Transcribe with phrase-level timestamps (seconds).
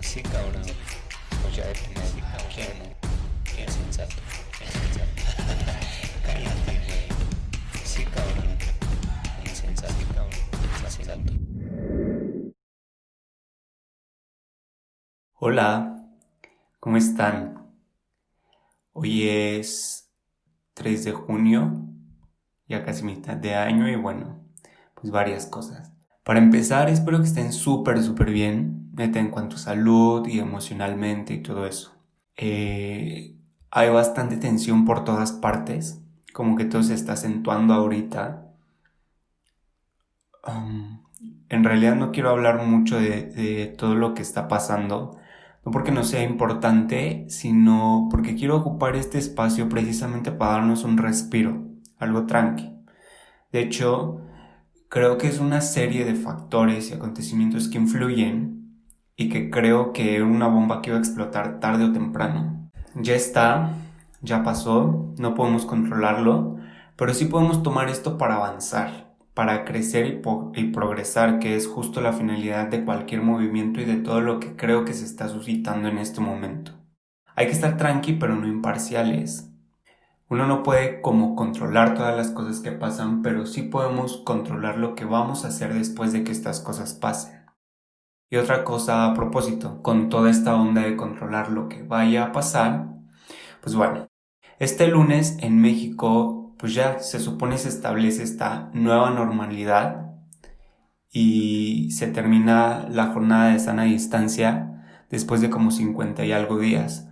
[0.00, 0.62] Sí, cabrón.
[1.42, 2.00] Pues ya depende.
[2.54, 2.68] ¿Quién?
[3.44, 4.14] ¿Quién sensato?
[4.56, 5.22] ¿Quién es sensato?
[6.26, 7.84] Cállate, güey.
[7.84, 8.56] Sí, cabrón.
[9.44, 10.32] Insensato, cabrón.
[10.84, 11.32] Insensato.
[15.34, 16.02] Hola,
[16.80, 17.66] ¿cómo están?
[18.92, 20.10] Hoy es
[20.74, 21.88] 3 de junio,
[22.68, 24.46] ya casi mitad de año y bueno,
[24.94, 25.92] pues varias cosas.
[26.22, 31.34] Para empezar, espero que estén súper, súper bien, neta en cuanto a salud y emocionalmente
[31.34, 31.94] y todo eso.
[32.36, 33.36] Eh,
[33.70, 38.48] hay bastante tensión por todas partes, como que todo se está acentuando ahorita.
[40.46, 41.02] Um,
[41.48, 45.18] en realidad no quiero hablar mucho de, de todo lo que está pasando,
[45.64, 50.98] no porque no sea importante, sino porque quiero ocupar este espacio precisamente para darnos un
[50.98, 51.66] respiro,
[51.98, 52.72] algo tranqui.
[53.52, 54.22] De hecho,
[54.88, 58.61] creo que es una serie de factores y acontecimientos que influyen
[59.22, 62.70] y que creo que una bomba que va a explotar tarde o temprano.
[62.96, 63.70] Ya está,
[64.20, 66.56] ya pasó, no podemos controlarlo,
[66.96, 70.20] pero sí podemos tomar esto para avanzar, para crecer
[70.56, 74.56] y, progresar, que es justo la finalidad de cualquier movimiento y de todo lo que
[74.56, 76.72] creo que se está suscitando en este momento.
[77.36, 79.52] Hay que estar tranqui pero no imparciales,
[80.28, 84.94] uno no puede como controlar todas las cosas que pasan, pero sí podemos controlar lo
[84.94, 87.41] que vamos a hacer después de que estas cosas pasen.
[88.32, 92.32] Y otra cosa a propósito, con toda esta onda de controlar lo que vaya a
[92.32, 92.86] pasar,
[93.60, 94.08] pues bueno,
[94.58, 100.12] este lunes en México pues ya se supone se establece esta nueva normalidad
[101.10, 107.10] y se termina la jornada de sana distancia después de como 50 y algo días.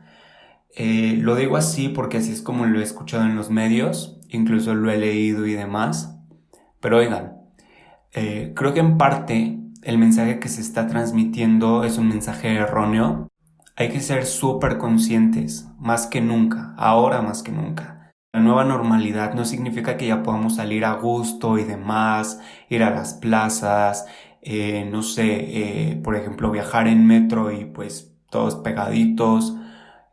[0.75, 4.75] Eh, lo digo así porque así es como lo he escuchado en los medios, incluso
[4.75, 6.19] lo he leído y demás.
[6.81, 7.43] Pero oigan,
[8.13, 13.29] eh, creo que en parte el mensaje que se está transmitiendo es un mensaje erróneo.
[13.77, 18.13] Hay que ser súper conscientes, más que nunca, ahora más que nunca.
[18.33, 22.91] La nueva normalidad no significa que ya podamos salir a gusto y demás, ir a
[22.91, 24.07] las plazas,
[24.43, 29.57] eh, no sé, por ejemplo, viajar en metro y pues todos pegaditos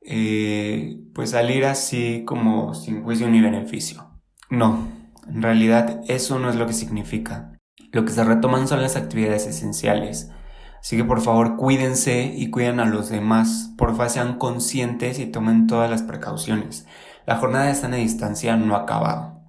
[0.09, 4.08] eh, pues salir así como sin juicio ni beneficio.
[4.50, 4.88] No,
[5.28, 7.56] en realidad eso no es lo que significa.
[7.92, 10.32] Lo que se retoman son las actividades esenciales.
[10.80, 13.74] Así que por favor cuídense y cuiden a los demás.
[13.78, 16.86] Porfa sean conscientes y tomen todas las precauciones.
[17.26, 19.42] La jornada de sana distancia no ha acabado.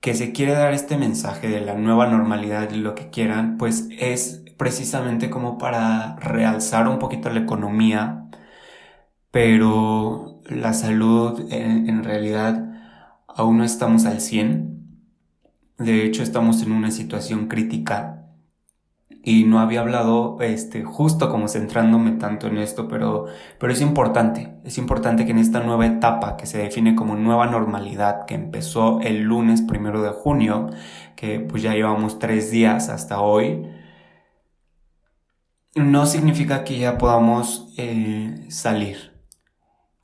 [0.00, 3.88] Que se quiere dar este mensaje de la nueva normalidad y lo que quieran, pues
[3.98, 8.28] es precisamente como para realzar un poquito la economía,
[9.30, 12.64] pero la salud en, realidad
[13.28, 14.77] aún no estamos al 100.
[15.78, 18.18] De hecho, estamos en una situación crítica
[19.22, 23.26] y no había hablado este, justo como centrándome tanto en esto, pero,
[23.60, 27.46] pero es importante, es importante que en esta nueva etapa que se define como nueva
[27.46, 30.70] normalidad, que empezó el lunes primero de junio,
[31.16, 33.68] que pues ya llevamos tres días hasta hoy,
[35.74, 39.12] no significa que ya podamos eh, salir.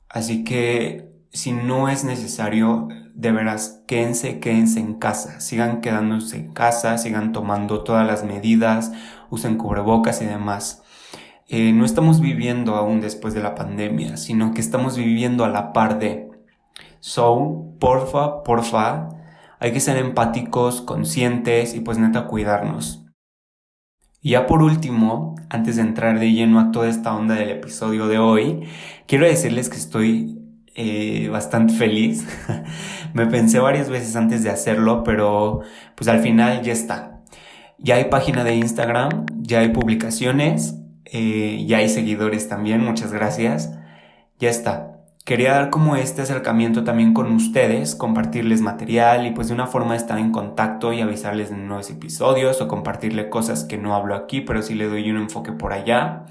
[0.09, 6.53] Así que si no es necesario, de veras, quédense, quédense en casa, sigan quedándose en
[6.53, 8.91] casa, sigan tomando todas las medidas,
[9.29, 10.83] usen cubrebocas y demás.
[11.47, 15.73] Eh, no estamos viviendo aún después de la pandemia, sino que estamos viviendo a la
[15.73, 16.29] par de.
[17.01, 19.09] So, porfa, porfa,
[19.59, 23.05] hay que ser empáticos, conscientes y pues neta cuidarnos.
[24.21, 28.07] Y ya por último, antes de entrar de lleno a toda esta onda del episodio
[28.07, 28.63] de hoy,
[29.05, 30.34] quiero decirles que estoy
[30.75, 32.25] eh, bastante feliz.
[33.13, 35.61] Me pensé varias veces antes de hacerlo, pero
[35.95, 37.21] pues al final ya está.
[37.77, 40.75] Ya hay página de Instagram, ya hay publicaciones,
[41.05, 43.71] eh, ya hay seguidores también, muchas gracias.
[44.39, 49.55] Ya está quería dar como este acercamiento también con ustedes, compartirles material y pues de
[49.55, 53.95] una forma estar en contacto y avisarles de nuevos episodios o compartirle cosas que no
[53.95, 56.25] hablo aquí, pero sí le doy un enfoque por allá.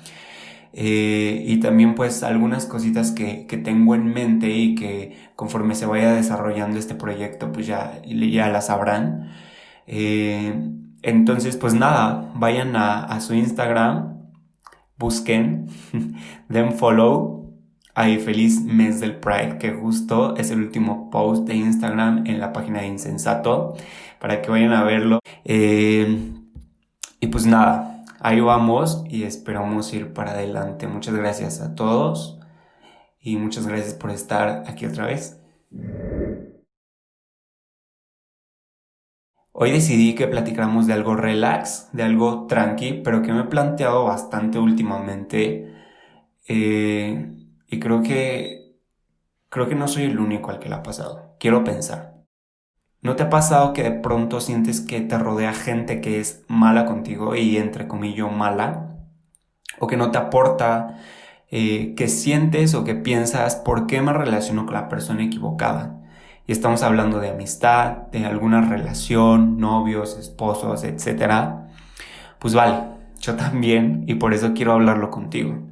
[0.74, 5.86] Eh, y también pues algunas cositas que, que, tengo en mente y que conforme se
[5.86, 9.30] vaya desarrollando este proyecto pues ya, ya las sabrán.
[9.86, 10.52] Eh,
[11.02, 14.30] entonces pues nada, vayan a, a su Instagram,
[14.98, 15.68] busquen,
[16.48, 17.34] den follow
[17.96, 22.52] Ay, feliz mes del Pride, que justo es el último post de Instagram en la
[22.52, 23.76] página de Insensato,
[24.18, 25.20] para que vayan a verlo.
[25.44, 26.32] Eh,
[27.20, 27.93] y pues nada,
[28.24, 30.88] ahí vamos y esperamos ir para adelante.
[30.88, 32.40] Muchas gracias a todos
[33.20, 35.40] y muchas gracias por estar aquí otra vez.
[39.52, 44.04] Hoy decidí que platicáramos de algo relax, de algo tranqui, pero que me he planteado
[44.04, 45.74] bastante últimamente.
[46.48, 47.36] Eh,
[47.68, 48.78] y creo que
[49.50, 51.36] creo que no soy el único al que le ha pasado.
[51.38, 52.13] Quiero pensar.
[53.04, 56.86] ¿No te ha pasado que de pronto sientes que te rodea gente que es mala
[56.86, 58.96] contigo y entre comillas mala?
[59.78, 60.98] O que no te aporta,
[61.50, 66.00] eh, que sientes o que piensas, ¿por qué me relaciono con la persona equivocada?
[66.46, 71.54] y estamos hablando de amistad, de alguna relación, novios, esposos, etc.,
[72.38, 72.76] pues vale,
[73.20, 75.70] yo también y por eso quiero hablarlo contigo.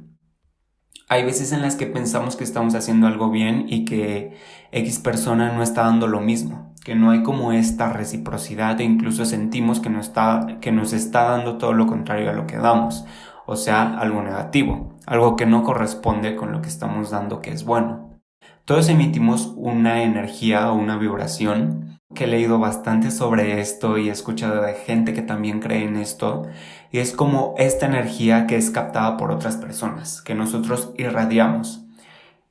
[1.09, 4.35] Hay veces en las que pensamos que estamos haciendo algo bien y que
[4.71, 9.25] X persona no está dando lo mismo, que no hay como esta reciprocidad e incluso
[9.25, 13.05] sentimos que, no está, que nos está dando todo lo contrario a lo que damos,
[13.45, 17.63] o sea, algo negativo, algo que no corresponde con lo que estamos dando que es
[17.65, 18.19] bueno.
[18.65, 24.11] Todos emitimos una energía o una vibración que he leído bastante sobre esto y he
[24.11, 26.43] escuchado de gente que también cree en esto
[26.91, 31.85] y es como esta energía que es captada por otras personas, que nosotros irradiamos.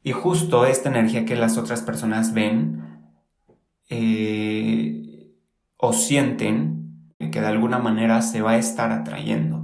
[0.03, 2.82] Y justo esta energía que las otras personas ven
[3.95, 5.37] eh,
[5.77, 9.63] o sienten, que de alguna manera se va a estar atrayendo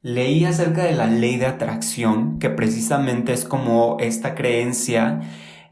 [0.00, 5.20] leí acerca de la ley de atracción, que precisamente es como esta creencia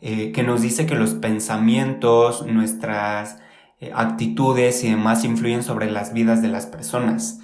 [0.00, 3.38] eh, que nos dice que los pensamientos, nuestras
[3.80, 7.40] eh, actitudes y demás influyen sobre las vidas de las personas.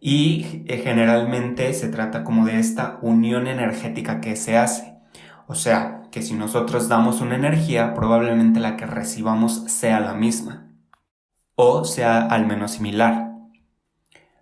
[0.00, 4.91] Y generalmente se trata como de esta unión energética que se hace.
[5.46, 10.68] O sea, que si nosotros damos una energía, probablemente la que recibamos sea la misma.
[11.54, 13.32] O sea al menos similar.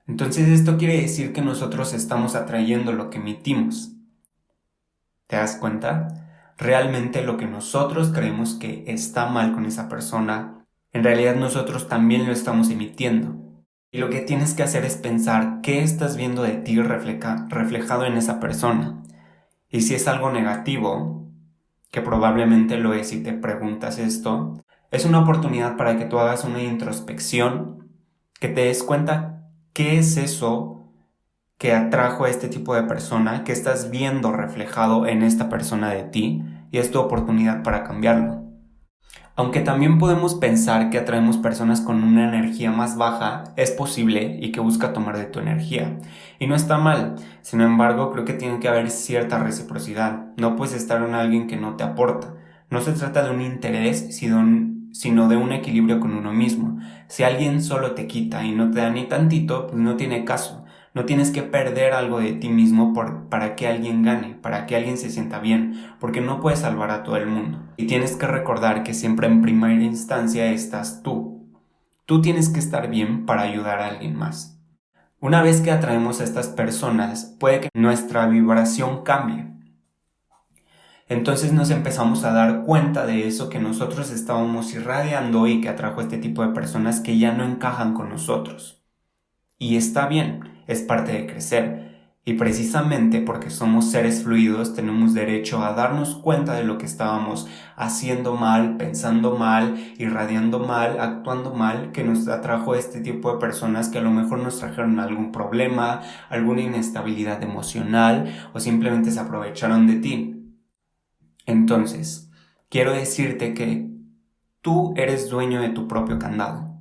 [0.07, 3.93] Entonces esto quiere decir que nosotros estamos atrayendo lo que emitimos.
[5.29, 6.53] ¿Te das cuenta?
[6.59, 12.27] Realmente lo que nosotros creemos que está mal con esa persona, en realidad nosotros también
[12.27, 13.37] lo estamos emitiendo.
[13.93, 18.17] Y lo que tienes que hacer es pensar qué estás viendo de ti reflejado en
[18.17, 19.03] esa persona.
[19.71, 21.29] Y si es algo negativo,
[21.91, 26.45] que probablemente lo es si te preguntas esto, es una oportunidad para que tú hagas
[26.45, 27.89] una introspección,
[28.41, 29.31] que te des cuenta
[29.73, 30.93] ¿Qué es eso
[31.59, 36.05] que atrajo a este tipo de persona que estás viendo reflejado en esta persona de
[36.05, 38.50] ti y es tu oportunidad para cambiarlo?
[39.41, 44.53] Aunque también podemos pensar que atraemos personas con una energía más baja, es posible y
[44.53, 45.97] que busca tomar de tu energía.
[46.39, 50.27] Y no está mal, sin embargo creo que tiene que haber cierta reciprocidad.
[50.37, 52.35] No puedes estar con alguien que no te aporta.
[52.69, 56.79] No se trata de un interés, sino de un equilibrio con uno mismo.
[57.09, 60.60] Si alguien solo te quita y no te da ni tantito, pues no tiene caso.
[60.93, 64.77] No tienes que perder algo de ti mismo por, para que alguien gane, para que
[64.77, 67.63] alguien se sienta bien, porque no puedes salvar a todo el mundo.
[67.77, 71.49] Y tienes que recordar que siempre en primera instancia estás tú.
[72.07, 74.61] Tú tienes que estar bien para ayudar a alguien más.
[75.21, 79.51] Una vez que atraemos a estas personas, puede que nuestra vibración cambie
[81.11, 86.01] entonces nos empezamos a dar cuenta de eso que nosotros estábamos irradiando y que atrajo
[86.01, 88.81] este tipo de personas que ya no encajan con nosotros.
[89.59, 91.91] Y está bien, es parte de crecer.
[92.23, 97.49] Y precisamente porque somos seres fluidos tenemos derecho a darnos cuenta de lo que estábamos
[97.77, 103.89] haciendo mal, pensando mal, irradiando mal, actuando mal, que nos atrajo este tipo de personas
[103.89, 109.87] que a lo mejor nos trajeron algún problema, alguna inestabilidad emocional o simplemente se aprovecharon
[109.87, 110.57] de ti.
[111.47, 112.31] Entonces,
[112.69, 113.91] quiero decirte que
[114.61, 116.77] tú eres dueño de tu propio candado.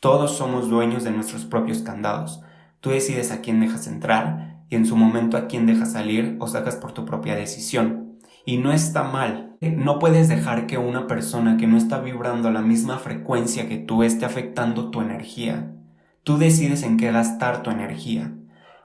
[0.00, 2.40] Todos somos dueños de nuestros propios candados.
[2.80, 6.46] Tú decides a quién dejas entrar y en su momento a quién dejas salir o
[6.46, 8.18] sacas por tu propia decisión.
[8.44, 9.56] Y no está mal.
[9.60, 13.78] No puedes dejar que una persona que no está vibrando a la misma frecuencia que
[13.78, 15.72] tú esté afectando tu energía.
[16.22, 18.32] Tú decides en qué gastar tu energía.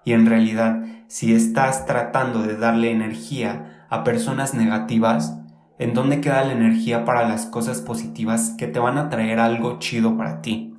[0.03, 5.37] Y en realidad, si estás tratando de darle energía a personas negativas,
[5.77, 9.77] ¿en dónde queda la energía para las cosas positivas que te van a traer algo
[9.79, 10.72] chido para ti?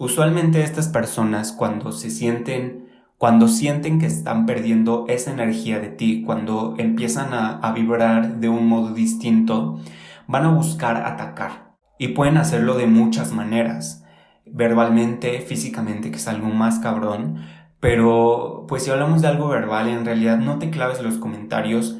[0.00, 2.88] Usualmente estas personas cuando se sienten,
[3.18, 8.66] cuando sienten que están perdiendo esa energía de ti, cuando empiezan a, vibrar de un
[8.66, 9.78] modo distinto,
[10.26, 11.76] van a buscar atacar.
[11.98, 14.02] Y pueden hacerlo de muchas maneras,
[14.46, 17.42] verbalmente, físicamente, que es algo más cabrón,
[17.78, 21.98] pero, pues si hablamos de algo verbal, en realidad no te claves los comentarios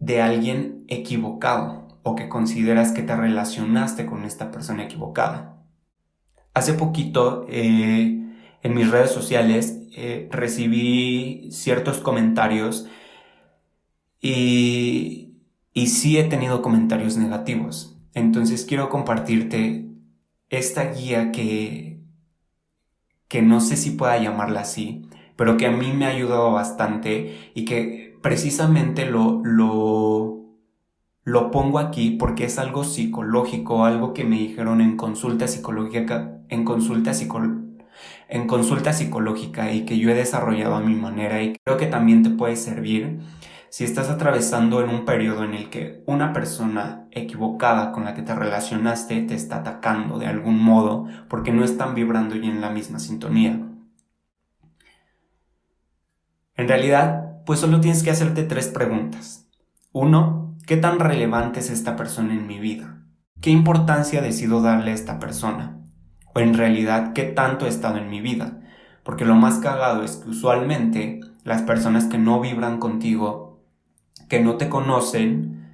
[0.00, 5.57] de alguien equivocado o que consideras que te relacionaste con esta persona equivocada.
[6.58, 8.20] Hace poquito, eh,
[8.64, 12.88] en mis redes sociales, eh, recibí ciertos comentarios
[14.20, 15.36] y,
[15.72, 17.96] y sí he tenido comentarios negativos.
[18.12, 19.86] Entonces quiero compartirte
[20.50, 22.00] esta guía que,
[23.28, 27.52] que no sé si pueda llamarla así, pero que a mí me ha ayudado bastante
[27.54, 30.37] y que precisamente lo, lo,
[31.28, 36.64] lo pongo aquí porque es algo psicológico, algo que me dijeron en consulta psicológica, en
[36.64, 37.12] consulta
[38.30, 42.22] en consulta psicológica y que yo he desarrollado a mi manera y creo que también
[42.22, 43.20] te puede servir
[43.68, 48.22] si estás atravesando en un periodo en el que una persona equivocada con la que
[48.22, 52.70] te relacionaste te está atacando de algún modo porque no están vibrando y en la
[52.70, 53.60] misma sintonía.
[56.56, 59.46] En realidad, pues solo tienes que hacerte tres preguntas.
[59.92, 63.02] Uno, ¿qué tan relevante es esta persona en mi vida?
[63.40, 65.80] ¿Qué importancia decido darle a esta persona?
[66.34, 68.60] O en realidad, ¿qué tanto ha estado en mi vida?
[69.02, 73.64] Porque lo más cagado es que usualmente las personas que no vibran contigo
[74.28, 75.70] que no te conocen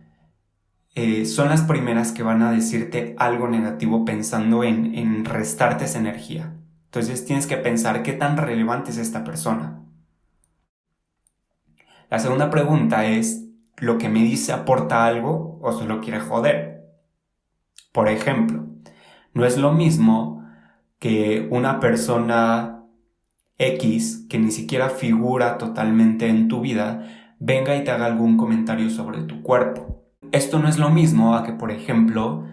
[0.94, 5.98] eh, son las primeras que van a decirte algo negativo pensando en, en restarte esa
[5.98, 6.54] energía.
[6.84, 9.80] Entonces tienes que pensar qué tan relevante es esta persona.
[12.10, 13.43] La segunda pregunta es,
[13.78, 16.84] ¿lo que me dice aporta algo o solo quiere joder?
[17.92, 18.66] Por ejemplo,
[19.32, 20.44] no es lo mismo
[20.98, 22.84] que una persona
[23.58, 27.06] X que ni siquiera figura totalmente en tu vida
[27.38, 30.02] venga y te haga algún comentario sobre tu cuerpo.
[30.32, 32.44] Esto no es lo mismo a que, por ejemplo,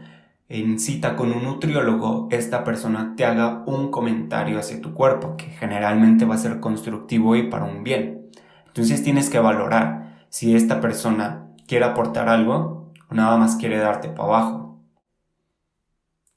[0.49, 5.45] en cita con un nutriólogo, esta persona te haga un comentario hacia tu cuerpo, que
[5.45, 8.29] generalmente va a ser constructivo y para un bien.
[8.67, 10.00] Entonces tienes que valorar
[10.31, 14.81] si esta persona quiere aportar algo o nada más quiere darte para abajo.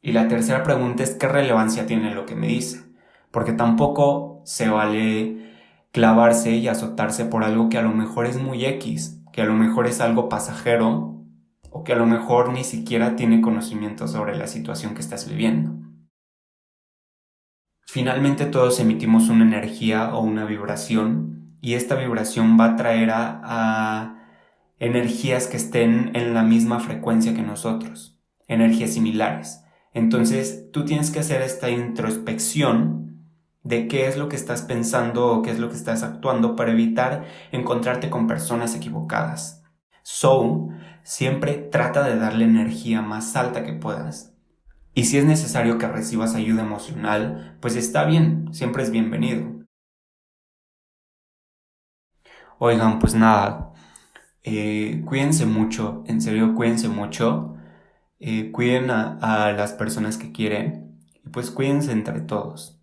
[0.03, 2.85] Y la tercera pregunta es qué relevancia tiene lo que me dice,
[3.31, 5.55] porque tampoco se vale
[5.93, 9.55] clavarse y azotarse por algo que a lo mejor es muy X, que a lo
[9.55, 11.25] mejor es algo pasajero
[11.71, 15.73] o que a lo mejor ni siquiera tiene conocimiento sobre la situación que estás viviendo.
[17.87, 21.35] Finalmente todos emitimos una energía o una vibración
[21.65, 24.21] y esta vibración va a traer a,
[24.79, 29.63] energías que estén en la misma frecuencia que nosotros, energías similares.
[29.95, 33.25] Entonces tú tienes que hacer esta introspección
[33.63, 36.73] de qué es lo que estás pensando o qué es lo que estás actuando para
[36.73, 39.63] evitar encontrarte con personas equivocadas.
[40.03, 40.69] So,
[41.03, 44.35] siempre trata de darle energía más alta que puedas.
[44.93, 49.54] Y si es necesario que recibas ayuda emocional, pues está bien, siempre es bienvenido.
[52.67, 53.75] Oigan, pues nada,
[54.43, 57.57] eh, cuídense mucho, en serio, cuídense mucho,
[58.21, 62.81] eh, cuiden a, las personas que quieren y pues cuídense entre todos.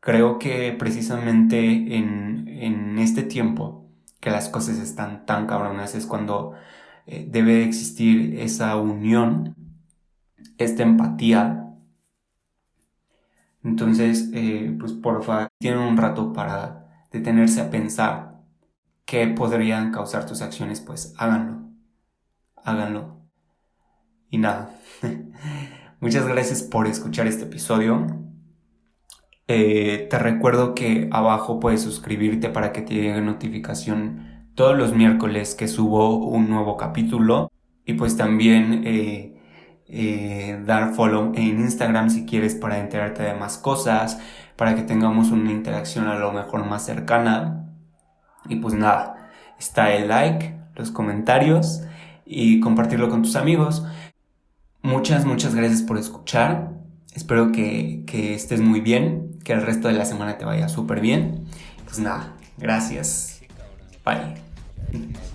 [0.00, 1.58] Creo que precisamente
[1.96, 3.90] en, este tiempo
[4.20, 6.52] que las cosas están tan cabronas es cuando
[7.06, 9.56] eh, debe existir esa unión,
[10.58, 11.74] esta empatía.
[13.64, 18.25] Entonces, eh, pues porfa, tienen un rato para detenerse a pensar
[19.06, 21.70] qué podrían causar tus acciones, pues háganlo,
[22.62, 23.22] háganlo.
[24.28, 24.70] Y nada,
[26.00, 28.06] muchas gracias por escuchar este episodio.
[29.48, 35.54] Eh, te recuerdo que abajo puedes suscribirte para que te llegue notificación todos los miércoles
[35.54, 37.50] que subo un nuevo capítulo.
[37.84, 39.36] Y pues también eh,
[39.86, 44.20] eh, dar follow en Instagram si quieres para enterarte de más cosas,
[44.56, 47.65] para que tengamos una interacción a lo mejor más cercana.
[48.48, 51.82] Y pues nada, está el like, los comentarios
[52.24, 53.84] y compartirlo con tus amigos.
[54.82, 56.70] Muchas, muchas gracias por escuchar.
[57.14, 61.00] Espero que, que estés muy bien que el resto de la semana te vaya súper
[61.00, 61.44] bien.
[61.84, 63.40] Pues nada, gracias.
[64.04, 65.26] Bye.